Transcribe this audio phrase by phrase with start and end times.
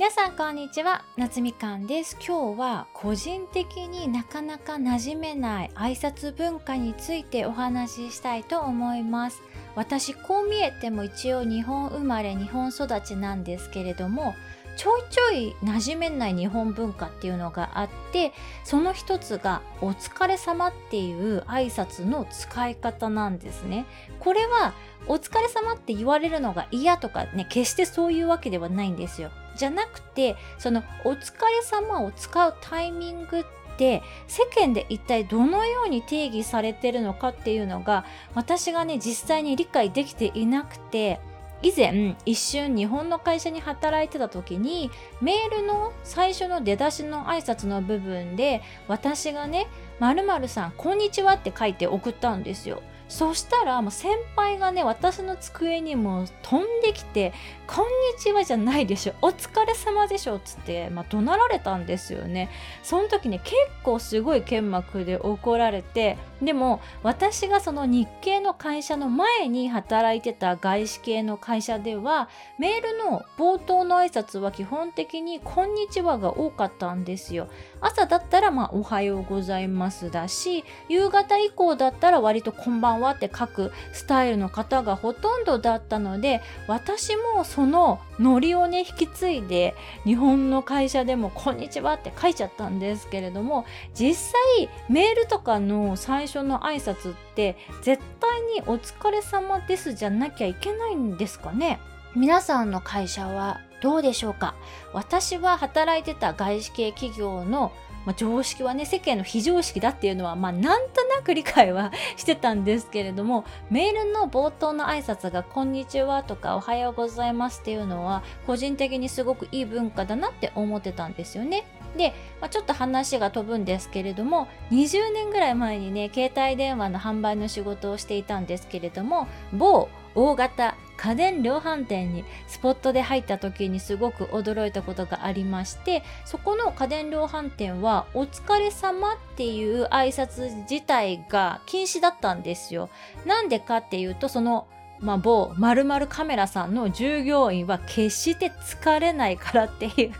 [0.00, 9.42] 皆さんこんにちは夏みかんです今日は個人的になかなか馴染めない挨拶文化についてお話ししたいと思います
[9.76, 14.34] 私こう見えても一応日本生まれ日本育ちなんですけれども
[14.74, 18.32] ちょいちょい馴染めない日本文化っていうのがあって
[18.64, 23.84] その一つが「お疲れ様っていう挨拶の使い方なんですね。
[24.20, 24.72] これは
[25.08, 29.30] お疲れ様って言われるのが嫌とかね決してそういうわけではないんですよ。
[29.56, 33.44] じゃなくてそのお疲れ様を使うタイミングっ
[33.76, 38.04] て世間で一体どのように定義されてるのかっていうのが
[38.34, 41.20] 私がね実際に理解できていなくて
[41.62, 44.90] 以前一瞬日本の会社に働いてた時に
[45.20, 49.68] メールの最初の出だしの挨拶の部分で私がね
[50.00, 52.82] 「まるさんこんにちは」って書いて送ったんですよ。
[53.10, 57.32] そしたらもう先輩がね私の机にも飛んできて
[57.66, 62.48] 「こんにちは」じゃないでしょ「お疲れ様でしょ」つって、まあ、怒鳴られたんですよね。
[62.84, 77.48] その時ね結構すごい剣幕で怒られてでも私がその日系の会社の前に働いてた外資系の会社ではメールの冒頭の挨拶は基本的に「こんにちは」が多かったんですよ。
[77.80, 101.78] 朝だったらまあ「おはようございます」だし夕方以降だったら割と「こんばんは」はって書くスタイルの方がほとんどだったので私もそのノリをね引き継いで日本の会社でも「こんにちは」って書いちゃったんですけれども実際メールとかの最初の挨拶って絶対に「お疲れ様です」じゃなきゃいけないんですかね？
[102.14, 104.54] 皆さんの会社はどうでしょうか？
[104.92, 107.72] 私は働いてた外資系企業の
[108.06, 121.66] まあ、常識はね世間の非常識だっていうのは、まあ、なんとなく理解はしてたんですけれどもメールの冒頭の挨拶が「こんにちは」とか「おはようございます」っていうのは個人的にすごくいい文化だなって思ってたんですよね。
[121.96, 142.90] で、まあ、ちょっと話が飛ぶんですけれども20年ぐらい前にね携帯電話の販売の仕事をしていたんですけれども某大型家電量販店にスポットで入った時にすごく驚いたことがありましてそこの家電量販店は「お疲れ様っていう挨拶自体が禁止だったんですよ。
[143.24, 144.66] なんでかっていうとその
[145.00, 150.12] まあ、某〇〇カメラさんの従業員は決して疲れないからっていう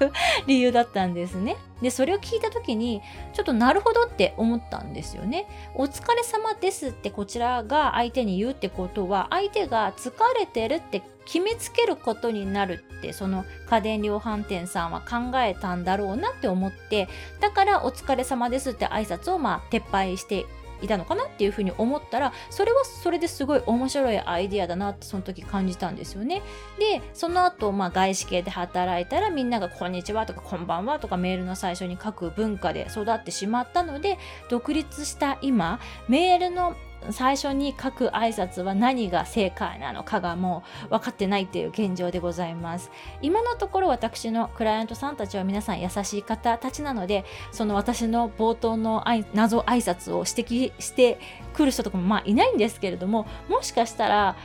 [0.47, 1.57] 理由だったんですね。
[1.83, 3.03] で、それを聞いた時に、
[3.35, 5.47] ちょっとなるほどって思ったんですよね。
[5.75, 17.09] お疲れ様ですってこちらが相手に言うってことは、相手が疲れてるって決めつけることになるって、その家電量販店さんは考えたんだろうなって思って、
[17.41, 20.47] だからお疲れ様ですって挨拶をまあ撤廃して
[20.83, 26.43] いたのかなっていうふうに思ったらそれはそれですごい面白いアイディアだなってその時感じたんですよね。
[26.79, 34.19] でその後、まあ外資系で働いたらみんなが「こんにちは」とか「こんばんは」とかメールの最初に書く文化で育ってしまったので
[34.49, 36.75] 独立した今メールの
[37.11, 42.91] 最初に書く挨拶は何が正解なのかがもう分かってないっていう現状でございます。
[43.23, 51.19] 今のところ私のクライアントさんたちは皆さん優しい方たちなのでその私の冒頭の謎挨拶を指摘して
[51.55, 54.37] くる人とかもまあいないんですけれどももしかしたら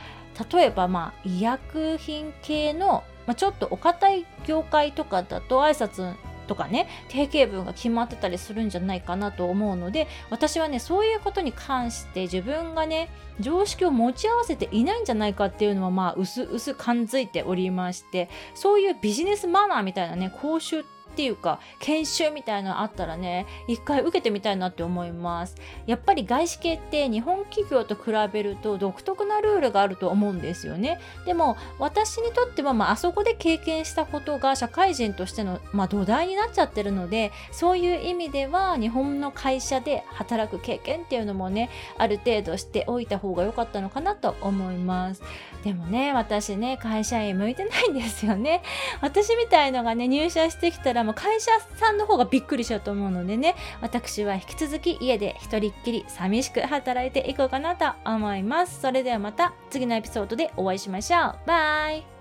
[0.52, 6.14] 例えばまあ医薬品系の、まあ、ちょっとお堅い業界とかだと挨拶
[6.46, 13.08] とかね定型文が決まってたりするんじゃないかなと思うので私はねそういうことに関して自分がね
[13.40, 20.84] 常識を持ち合わせていないんじゃないかっていうのはまあ薄々感づいておりましてそういうビジネスマナーみたいなね講習
[21.16, 25.56] っていうか研修みたいなのあったらね一回受けてみたいなって思います。
[25.86, 31.00] やっぱり外資系って日本企業と比べると独特なルールがあると思うんですよね。
[31.24, 45.22] でも私にとっては、まあ、あそこで経験したことが社会人としての、まあ、土台になっちゃってるのでそういう意味では日本の会社で働く経験っていうのもねある程度しておいた方が良かったのかなと思います。
[45.64, 48.62] でもね私ね会社員向いてないんですよね。
[49.00, 53.54] 私みたいのがね入社してきたらも会社さんの方がびっくりしちゃうと思うのでね。
[53.80, 58.80] 私は引き続き家で一人っきり寂しく働いていこうかなと思います。
[58.80, 61.38] それではまた次のエピソードでお会いしましょう。
[61.46, 62.15] バイ。